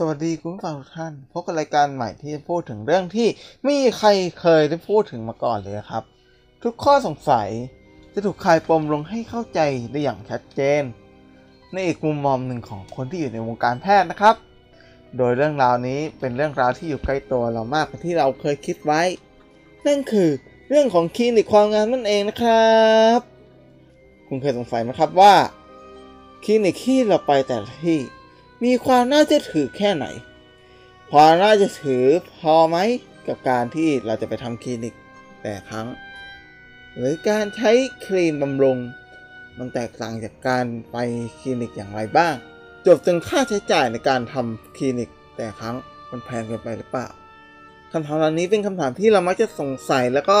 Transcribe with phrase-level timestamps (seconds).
[0.00, 3.28] สวัสดีคุณผู้ฟังทุกท่านพบกับรายการใหม่ที่จะพูดถึงเรื่องที่
[3.62, 4.08] ไม่มีใคร
[4.40, 6.04] เคยได้พูดถึงมาก่อนเลยครับ
[6.62, 7.48] ทุกข้อสงสัย
[8.12, 10.82] จะถูกคลายปมลงให้เข้าใจได้อย่างชัดเจน
[11.72, 14.36] ในอีกมุมมองหนึ่งของคนที่อยู่ในวงการแพทย์นะครับ
[15.16, 19.02] โดยเรื่องราวนี้เป็นเรื่องราวที่อยู่ใกล้ตัวเรามากกว่าที่เราเคยคิดไว้
[19.86, 20.30] นั่นคือ
[20.68, 22.76] เรื่องของคลินิกความงามนั่นเองนะครั
[23.18, 23.20] บ
[24.28, 25.34] คุณเคยสงสัยไหมครับว่า
[26.44, 28.00] คลินิกที่เราไปแต่ละที่
[28.64, 30.06] มีความน่าจะถือแค่ไหน
[31.10, 32.04] ความน่าจะถือ
[32.38, 32.78] พอไหม
[33.26, 34.94] กับการที่เราจะไปทำคลินิก
[35.42, 35.86] แต่ครั้ง
[36.96, 37.70] หรือการใช้
[38.06, 38.78] ครีมบำรุง
[39.58, 40.96] มันแตกต่างจากการไป
[41.38, 42.34] คลินิกอย่างไรบ้าง
[42.86, 45.76] จบถึงค่าใช้จ่ายในการทำคลินิกแต่ครั้ง
[46.10, 47.08] มันแพงเกินไปหรือเปล่า
[47.92, 50.40] คำถามเหล่านี้เป็นคำถามที่เรามักจะสงสัยแล้วก็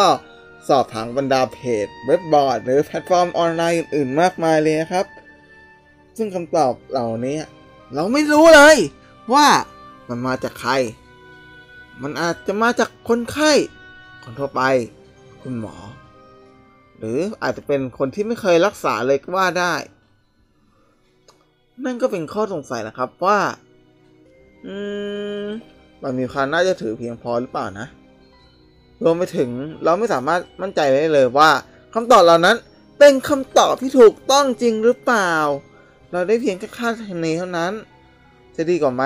[0.68, 5.06] สอบถามบรรดาเพจเว็บบอร์ด หรือแพลตฟอร์มออนไลน์อื่นๆมากมายเลยนะครับ
[6.16, 7.38] ซึ่งคำตอบเหล่านี้
[7.94, 8.76] เราไม่รู้เลย
[9.34, 9.46] ว่า
[10.08, 10.72] มันมาจากใคร
[12.02, 13.52] มันอาจจะมาจากคนไข้
[14.22, 14.62] คนทั่วไป
[15.42, 15.76] คุณหมอ
[16.98, 19.74] หรืออาจจะเป็นคนที่ไม่เคยรักษาเลยก็ว่าได้
[21.84, 23.38] นั่นก็เป็นข้อสงสัยนะครับว่า
[24.66, 24.74] อื
[25.42, 25.44] ม
[26.02, 27.86] มันมีความน่าเชื่อถือเพียงพอหรือเปล่านะ
[29.02, 29.50] รวมไปถึง
[29.84, 31.50] เราไม่สามารถมั่นใจได้เลยว่า
[31.94, 32.56] คำตอบเหล่านั้น
[32.98, 35.32] เป็นคำตอบที่ถูกต้องจริงหรือเปล่า
[36.12, 37.72] เราได้เพียงแค่คาดคะเนเท่านั้น
[38.56, 39.04] จะดีกว่าไหม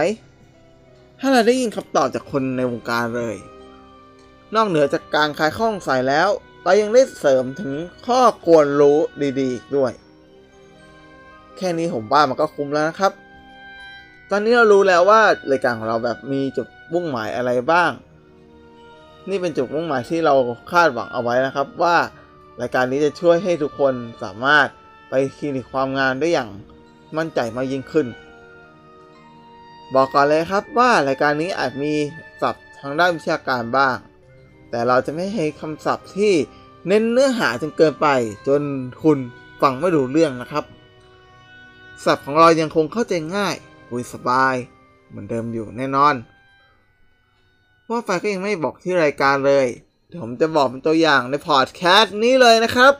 [1.20, 3.36] ถ้าเราได้ยินคำตอบจากคนในวงการเลย
[4.54, 6.28] นอกเหนือจากการคลายข้อสงสัยแล้ว
[6.62, 7.74] เรายังได้เสริมถึง
[8.06, 8.98] ข้อควรรู้
[9.40, 9.92] ดีๆอีกด้วย
[11.56, 13.12] แค่นี้ผมว่ามันก็คุ้มแล้วนะครับ
[14.30, 17.90] ตอนนี้เรารู้แล้วว่ารายการของเราแบบมีจุดมุ่งหมายอะไรบ้าง
[19.30, 20.34] นี่เป็นจุดมุ่งหมายที่เรา
[20.72, 21.96] คาดหวังเอาไว้นะครับว่า
[22.60, 24.66] รายการนี้จะช่วยให้ทุกคนสามารถ
[25.10, 26.50] ไปคลินิกความงามได้อย่าง
[27.16, 28.06] มั่นใจมากยิ่งขึ้น
[29.94, 31.92] บอกก่อนเลยครับว่ารายการนี้อาจมี
[32.40, 33.96] ศัพท์ทางด้านวิชาการบ้าง
[34.70, 36.32] แต่เราจะไม่ให้คำศัพท์ที่
[36.86, 38.08] เน้นเนื้อหาจนเกินไป
[38.48, 38.62] จน
[39.02, 39.18] คุณ
[39.60, 40.64] ฟังไม่รู้เรื่องนะครับ
[42.04, 43.54] ศัพท์ของเรายังคงเข้าใจง่าย
[43.88, 44.54] คุยสบาย
[45.08, 46.14] เหมือนเดิมอยู่แน่นอน
[47.88, 49.66] ว่าไฟก็ยังไม่บอกที่รายการเลย
[50.08, 52.92] เดี๋ยวผมจะบอกเป็นตัวอย่างในพอดแคสต์นี้เลยนะครับ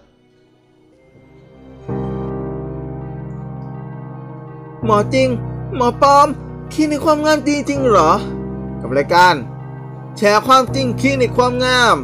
[4.87, 5.29] หมอจริง
[5.77, 6.29] หมอปลอม
[6.73, 8.11] คลินิกความงามจริงจริงเหรอ
[8.81, 9.35] กับรายการ
[10.17, 11.97] แชร์ความจริงคลินิกความงาม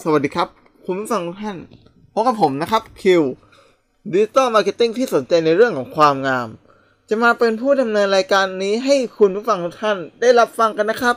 [0.00, 0.48] สวัสดีครับ
[0.84, 1.58] คุณผู้ฟังทุกท่าน
[2.12, 3.22] พบกับผมนะครับคิว
[4.12, 6.48] digital marketing ที่สนใจในเรื่องของความงาม
[7.08, 11.16] จะมาเป็นผู้ดำเนินรายการนี้ให้คุณผู้ฟังทุกท่านได้รับฟังกันนะครับ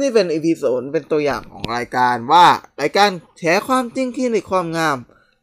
[0.00, 2.46] นี่เป็น EP ศูนย์เป็นตัวอย่างของรายการว่า
[2.80, 4.96] รายการแชร์ความจริงคลินิกความงาม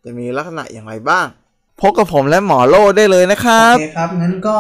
[0.04, 1.28] จะมีลักษณะอย่างไรบ้าง
[1.82, 4.58] พบกับผมและหมอโลได้เลยนะครับ โอเคครับ งั้นก็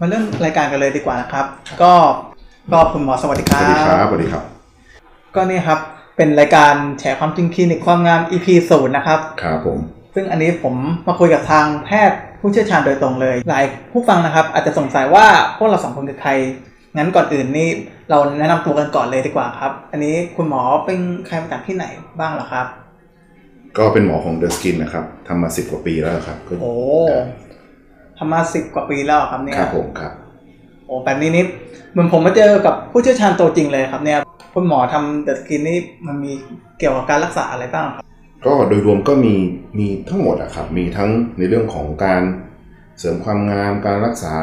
[0.00, 1.46] มาเริ่มรายการกันเลยดีกว่านะครับ
[1.82, 1.92] ก็
[2.72, 4.44] ก็คุณหมอสวัสดีคสรับวัสดีครับสวัสดีครับ
[5.34, 5.78] ก็นี่ครับ
[6.16, 9.78] เป็นรายการแฉความจริงคลินิกความงาม EP ศูนย์นะครับ ครับผม
[10.14, 10.74] ซึ่งอันนี้ผม
[11.06, 16.30] มาคุยกับทางแพทย์ผู้เชี่ยวชาญโดยตรงเลย หลายผู้ฟังนะครับ อาจจะสงสัยว่าพวกเราสองคนคือใคร
[16.96, 17.68] งั้นก่อนอื่นนี่
[18.10, 21.84] เราแนะนำตัวกันก่อนเลยดีกว่าครับ อันนี้คุณหมอเป็นใครมาจากที่ไหน
[22.20, 22.66] บ้างเหรอครับ
[23.78, 26.74] ก็เป็นหมอของ The Skin นะครับทำมาสิบกว่าปีแล้วครับก็โอ้
[28.18, 30.12] ทำมาสิบกว่าปีแล้วเหรอครับเนี่ยครับผมครับ
[30.86, 31.44] โอ้แบบนี้นี่
[31.92, 34.18] เหมือนผมมาเจอกับผู้เชี่ยวชาญตัวจริงเลยครับเนี่ย
[34.54, 36.32] คุณหมอทำ The Skin นี่มันมี
[36.78, 38.04] เกี่ยวกับการรักษาอะไรบ้างครับ
[38.46, 39.34] ก็โดยรวมก็มี
[39.78, 42.22] มีทั้งหมดอะครับ มีทั้งในเรื่องของการ
[42.98, 44.36] เสริมความงามการรักษา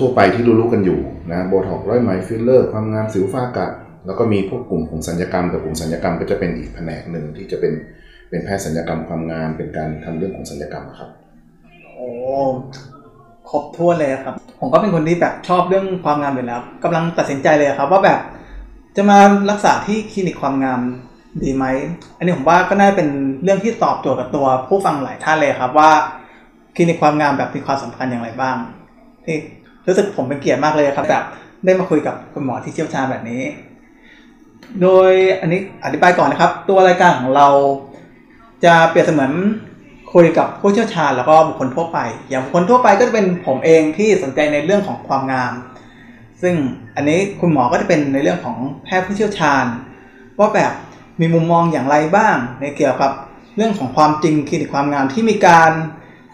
[0.00, 1.00] ทั่วๆไปที่รู้ๆกันอยู่
[1.32, 3.68] นะโบท็อกร้อยไหมฟิลเลอร์ ความงามสิวฝ้ากระ
[4.06, 7.72] แล้วก็มีพวกกลุ่มของศัลยกรรมแต่กลุ่มศัลยกรรมก็จะเป็นอีกแผนกหนึ่งที่จะเป็น
[8.30, 11.10] เป็นแพทย์สัญญกรรมความงามเป็นการทำเรื่องของสัญญกรรมครับ
[11.94, 12.08] โอ้
[13.50, 18.18] ครบถ้วนเลยครับ ผมก็เป็นคนที่แบบชอบเรื่องความงามอยู่แล้วกำลังตัดสินใจเลยครับ ว่าแบบ
[18.96, 19.18] จะมา
[19.50, 20.80] รักษาที่คลินิกความงาม
[21.42, 21.64] ดีไหม
[22.16, 23.08] อันนี้ผมว่าก็น่าจะเป็น
[23.44, 25.90] เรื่องที่ตอบโจทย์กับตัวผู้ฟังหลายท่านเลยครับว่า
[26.76, 28.56] คลินิกความงามแบบมีความสำคัญอย่างไรบ้าง
[29.24, 29.36] ที่
[29.86, 31.24] รู้สึกผมเป็นเกียรติมากเลยครับแบบ
[31.64, 33.42] ได้มาคุยกับคุณหมอที่เชี่ยวชาญแบบนี้
[34.82, 35.10] โดย
[35.40, 37.48] อันนี้อธิบายก่อนนะครับ ตัวรายการของเรา
[38.64, 39.32] จะเปรียบเสมือน
[40.12, 45.52] คุยกับผู้เชี่ยวชาญแล้วก็บุคคลทั่วไป อย่างบุคคลทั่วไปก็จะเป็นผมเองที่สนใจในเรื่องของความงาม
[46.42, 46.54] ซึ่ง
[46.96, 49.64] อันนี้คุณหมอก็จะเป็นในเรื่องของแพทย์ผู้เชี่ยวชาญ
[50.38, 50.72] ว่าแบบ
[51.20, 53.12] มีมุมมองอย่างไรบ้าง ในเกี่ยวกับ
[53.56, 55.70] เรื่องของความจริงคลินิกความงามที่มีการ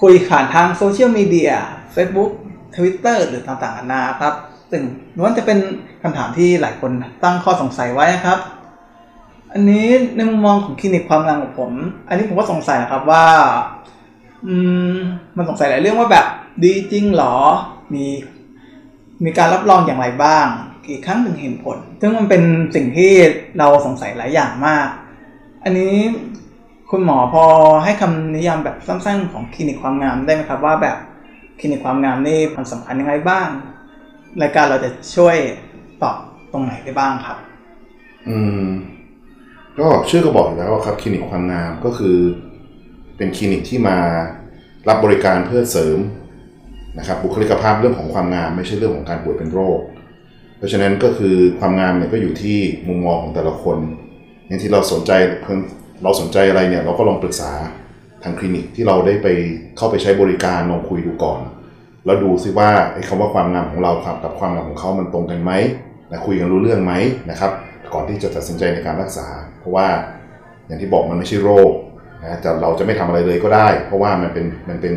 [0.03, 1.53] คุยผ่านทางโซเชียลมีเดีย
[1.95, 2.31] Facebook
[2.75, 4.35] Twitter หรือต่างๆนานาครับ
[4.71, 4.83] ซึ่ง
[5.17, 5.59] ล้วนจะเป็น
[6.03, 6.91] คำถามที่หลายคน
[7.25, 8.39] ตั้งข้อสงสัยไว้นะครับ
[9.57, 9.87] อันนี้
[10.17, 11.73] ในมุมมองของคลินิกความงามของผม
[12.09, 13.27] อันนี้ผมก็สงสัยนะครับว่า
[14.47, 14.55] อื
[14.93, 14.97] ม
[15.37, 16.27] มันสงสัยหลายเรื่องว่าแบบ
[16.65, 17.37] ดีจริงหรอ
[17.95, 18.05] มี
[19.25, 20.47] มีการรับรองอย่างไรบ้าง
[20.87, 22.43] กี่ครั้งถึงเห็นผล ซึ่งมันเป็น
[22.75, 23.13] สิ่งที่
[23.59, 24.89] เราสงสัยหลายอย่างมาก
[25.65, 25.95] อันนี้
[26.91, 27.45] คุณหมอพอ
[27.85, 30.97] ให้คำนิยามแบบสั้นๆ ของคลินิกความงามได้ไหมครับว่าแบบ
[31.59, 33.49] คลินิกความงามนี่มันสำคัญยังไงบ้าง
[34.43, 35.37] รายการเราจะช่วย
[36.03, 36.17] ตอบ
[36.53, 37.39] ตรงไหนได้บ้างครับ
[38.29, 38.37] อื
[38.67, 38.69] ม
[39.81, 42.17] ก็ชื่อก็บอกแล้วครับคลินิกความงามก็คือ
[43.17, 43.99] เป็นคลินิกที่มา
[44.89, 45.99] รับบริการเพื่อเสริม
[46.99, 49.81] นะครับบุคลิกภาพเรื่องของความงามไม่ใช่เรื่องของการป่วยเป็นโรค
[50.57, 53.79] เพราะฉะนั้นก็คือความงามเนี่ยก็อยู่ที่มุมมองของแต่ละคน
[54.47, 55.13] อย่างที่เราสนใจ
[55.43, 55.59] เพิ่ง
[56.03, 57.51] เราสนใจอะไรเนี่ยเราก็ลองปรึกษา
[58.23, 59.29] ทางคลินิกที่เราได้ไป
[59.77, 61.41] เข้าไปใช้บริการลองคุยดูก่อน
[62.05, 65.53] แล้วดูซิว่าไอ้คำว่าความงามของเราครับกับความงามของเขามันตรงกันไหม
[66.11, 66.93] นะคุยกันรู้เรื่องไหม
[67.31, 67.53] นะครับ
[67.95, 69.27] ก่อนที่จะตัดสินใจในการรักษา
[69.61, 69.87] เพราะว่า
[70.67, 71.73] อย่างที่บอกมันไม่ใช่โรค
[72.23, 74.95] นะแต่เราจะไม่ทำอะไรเลยก็ได้ เพราะว่ามันเป็นมันเป็น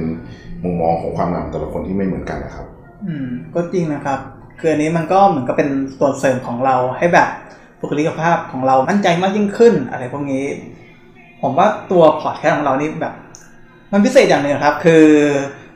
[0.63, 2.65] มุมมองของความงามของแต่ละคนที่ไม่เหมือนกันนะครับ
[3.05, 4.19] อืมก็จริงนะครับ
[4.59, 7.29] คืออันนี้มันก็เหมือนกับเป็นตัวเสริมของเราให้แบบ
[7.79, 10.43] บุคลิกภาพของเรามั่นใจมากยิ่งขึ้นอะไรพวกนี้
[11.41, 13.13] ผมว่าตัวพอร์ตแคสของเรานี่แบบ
[13.91, 15.05] มันพิเศษอย่างหนึ่งครับ คือ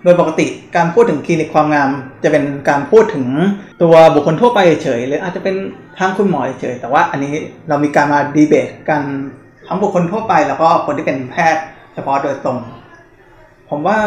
[0.03, 1.89] โดยปกติการพูดถึงคลินิกความงาม
[2.23, 3.25] จะเป็นการพูดถึง
[3.81, 5.55] ตัวบุคคลทั่วไปเฉยหรืออาจจะเป็น
[5.99, 7.33] ทางคุณหมอเฉยแต่ว่าอันนี้
[7.69, 9.01] เรามีการมาดีเบตกัน
[9.67, 11.63] ทั้งบุคคลทั่วไป แล้วก็คนที่เป็นแพทย์
[11.93, 12.57] เฉพาะโดยตรง
[13.69, 13.97] ผมว่า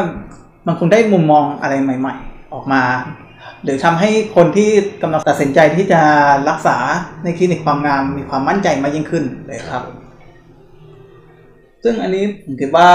[0.67, 2.83] มันคงได้มุมมองอะไรใหม่ ๆ ออกมา
[3.65, 4.71] หรือทำให้คนที่
[5.03, 6.01] กำลังตัดสินใจที่จะ
[6.49, 6.77] รักษา
[7.25, 9.83] ในคลินิกความงามมีความมั่นใจมากยิ่งขึ้นเลยครับ
[11.85, 12.91] ซึ่งอันนี้ผมคิดว่า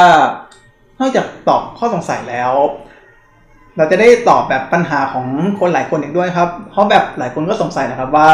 [0.99, 2.51] นอกจากตอบข้อสงสัยแล้ว
[3.77, 5.25] เราจะได้ตอบแบบปัญหาของ
[5.59, 8.31] คนหลายคนอีกด้วยครับ เพราะแบบหลายคนก็สงสัยนะครับว่า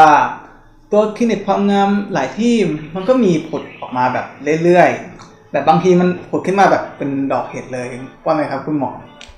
[0.92, 2.54] ตัวคลินิกความงามหลายที่
[2.94, 4.26] มันก็มีผุดออกมาแบบ
[4.64, 7.86] เรื่อยๆแบบบางทีมันผุดขึ้นมาแบบเป็นดอกเห็ดเลย
[8.24, 8.90] ว่าไหมครับคุณหมอ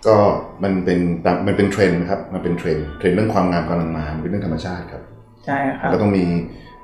[0.06, 0.17] ก็
[0.62, 0.99] มันเป็น
[1.47, 5.03] มันเป็นเทรนด์นะครับมันเป็นเทรนด์เทรนด์เรื่องความงามกำลังมามันเป็นเรื่องธรรมชาติครับ
[5.44, 6.25] ใช่ครับก็ต้องมี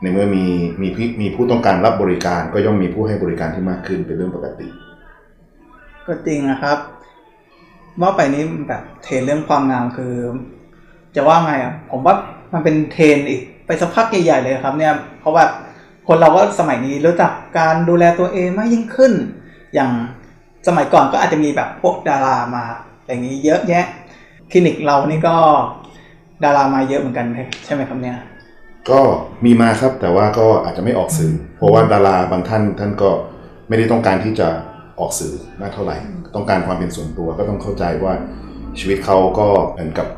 [0.02, 0.44] ในเมื่อมี
[0.82, 4.68] มีพี่มีผู้ต้องการรับบริการ ก็ย่อมมีผู้ให้บริการที่มากขึ้นเป็นเรื่องปกติ
[6.06, 6.78] ก็จริงนะครับ
[8.00, 10.14] ว่าไปนี้แบบเทรนเรื่องความงามคือ
[11.16, 12.14] จะว่าไงอะ ผมว่า
[12.52, 15.50] มันเป็นเทรนอีกไปสักพักใหญ่ๆเลยครับ เนี่ยเพราะแบบ
[16.08, 19.12] คนเราก็สมัยนี้รู้จักการดูแลตัวเองมากยิ่งขึ้น
[19.74, 19.90] อย่าง
[20.66, 22.64] สมัยก่อนก็อาจจะมีแบบพวกดารามา
[23.06, 23.84] อย่างนี้เยอะแยะ
[24.50, 25.34] คลินิกเรานี่ก็
[26.44, 27.26] ดารามาเยอะเหมือนกัน
[27.64, 28.18] ใช่ไหมครับเนี่ย
[28.90, 29.00] ก็
[29.44, 33.10] มีมาครับแต่ว่าก็อาจจะไม่ออกสื่อเพราะว่าดาราบางท่านท่านก็
[33.68, 34.48] ไม่ได้ต้องการที่จะ
[35.00, 35.96] ออกสื่อมากเท่าไหร่
[36.34, 38.12] ต้องการความเป็นส่วนตัวก็ต้องเข้าใจว่า
[38.78, 40.08] ชีวิตเขาก็เหมือนกับ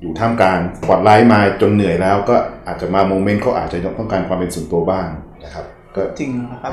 [0.00, 2.36] อยู่ท่ามกลางสปอตไลท์มาจนเหนื่อยแล้ว ก็
[2.66, 5.06] อาจจะมา moment เขาอาจจะต้องการความเป็นส่วนตัวบ้าง
[5.44, 6.72] นะครับ ก็จริงนะครับ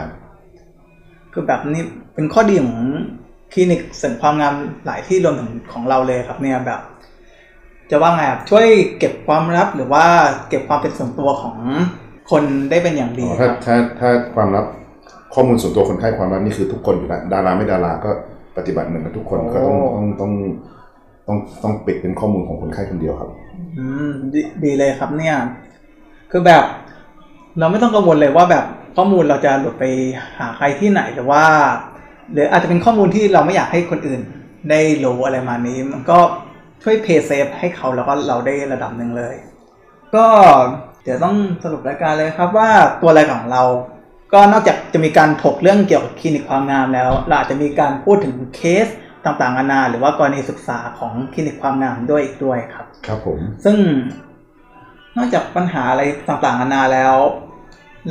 [1.34, 1.84] คือแบบนี้
[2.14, 2.80] เป็นข้อดีของ
[3.54, 4.56] คลินิกเสริมความงาม
[4.86, 6.82] หลายที่รวมถึงของเราเลยครับเนี่ยแบบ
[7.92, 8.68] จะว่าไงครับช่วย
[9.00, 10.06] เก็บความลับหรือว่า
[10.50, 11.56] เก็บความเป็นส่วนตัวของ
[12.32, 14.66] คนได้เป็นอย่างดีอ๋อคถ้ารับถ้าถ้าความลับ
[15.34, 18.12] ข้อมูลส่วนตัวคนไข้ความลับนี่คือทุกคนอยู่แล้วดาราไม่ดาราก็
[18.58, 20.32] ปฏิบัติเหมือนกันทุกคนก็ต้องต้องต้อง
[21.28, 23.30] ต้องต้องปิดเป็นข้อมูลของคนไข้คนเดียวครับ
[23.78, 25.36] อืมดดีเลยครับเนี่ย
[26.32, 26.64] คือแบบ
[27.60, 29.86] เราไม่ต้องกังวลเลยว่าแบบข้อมูลเราจะหลุดไป
[30.38, 31.44] หาใครที่ไหนหรือว่า
[32.32, 34.22] หรืออาจจะเป็นข้อมูลที่เราไม่อยากให้คนอื่น
[34.70, 36.20] ได้รู้อะไรมานี้ มันก็
[36.84, 39.36] ช่วยเพย์เซฟให้เขาแล้วก็เราได้ระดับหนึ่งเลย
[40.16, 40.26] ก็
[41.04, 42.70] เดี๋ยวต้องสรุปรายการเลยครับว่า
[43.02, 43.64] ตัวรายการของเรา
[44.34, 48.88] ก็นอกจากจะมีการถกเรื่องเกี่ยวกับคลินิกความงามแล้ว เราอาจจะมีการพูดถึงเคส
[49.26, 53.78] ต่างๆนานาหรือว่ากรณีศึกษาของคลินิกความงามด้วยอีกด้วยครับ ครับผม ซึ่ง
[55.18, 57.16] นอกจากปัญหาอะไรต่างๆนานาแล้ว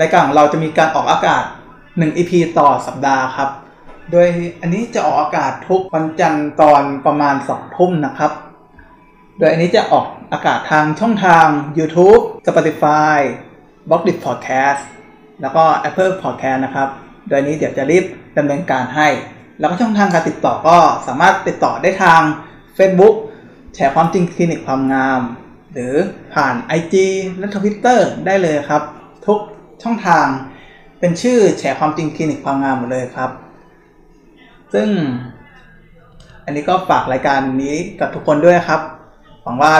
[0.00, 1.44] รายการของเราจะมีการออกอากาศ
[1.80, 3.50] 1 EP ต่อสัปดาห์ครับ
[4.10, 4.26] โดย
[4.60, 8.32] อันนี้จะออกอากาศทุกวันจันทร์ตอนประมาณ2ทุ่มนะครับ
[9.38, 11.46] โดยอันนี้จะออกอากาศทางช่องทาง
[11.78, 13.18] YouTube Spotify
[13.88, 14.84] b l o g d i t Podcast
[15.40, 16.88] แล้วก็ Apple Podcast นะครับ
[17.28, 18.04] โดยนี้เดี๋ยวจะรีบ
[18.36, 19.08] ดำเนินการให้
[19.58, 22.20] แล้วก็ช่องทางการติดต่อก็สามารถติดต่อได้ทาง
[22.78, 23.14] Facebook
[23.74, 25.20] แชร์ความจริงคลินิกความงาม
[25.72, 25.94] หรือ
[26.34, 26.94] ผ่าน IG
[27.38, 28.82] และ Twitter ได้เลยครับ
[29.26, 29.38] ทุก
[29.82, 30.26] ช่องทาง
[31.00, 33.30] เป็นชื่อแชร์ความจริงคลินิกความงามหมดเลยครับ
[34.74, 34.88] ซึ่ง
[36.44, 38.80] อันนี้ก็ฝากรายการนี้กับทุกคนด้วยครับ
[39.42, 39.74] หวังว่า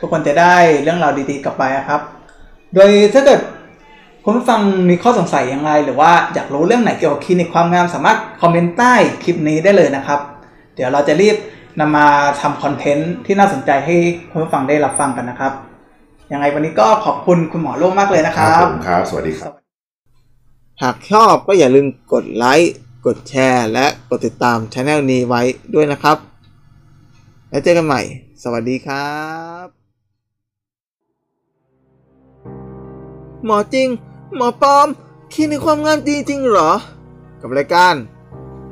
[0.00, 2.00] ทุกคนจะได้เรื่องราวดีๆกลับไปนะครับ
[2.74, 3.40] โดยถ้าเกิด
[4.24, 4.60] คุณผู้ฟัง
[4.90, 10.20] มีข้อสงสัยยังไงหรือว่าอยากรู้เรื่องไหนเกี่ยวกับคลินิกความงามสามารถคอมเมนต์ใต้คลิปนี้ได้เลยนะครับ
[10.74, 11.36] เดี๋ยวเราจะรีบ
[11.80, 12.06] นำมา
[12.40, 13.96] ทำคอนเทนต์ที่น่าสนใจให้
[14.30, 15.52] คุณผู้ฟังได้รับฟังกันนะครับ
[16.32, 19.52] ยังไงวันนี้ก็ขอบคุณคุณหมอโล่งมากเลยนะคครัรับบผมครับ สวัสดีครับ
[20.82, 22.74] หากชอบก็อย่าลืมกดไลค์
[23.06, 25.42] กดแชร์ และกดติดตามช anel นี้ไว้
[25.74, 26.16] ด้วยนะครับ
[27.50, 28.02] แล้วเจอกันใหม่
[28.42, 29.10] สวัสดีครั
[29.64, 29.66] บ
[33.46, 33.88] หมอจริง
[34.36, 34.88] หมอปอม
[35.32, 36.70] คลินิกความงามจริงเหรอ
[37.40, 37.94] กับรายการ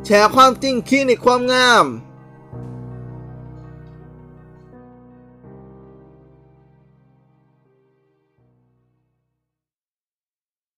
[0.05, 1.85] แชร์ความจริงคลินิกความงาม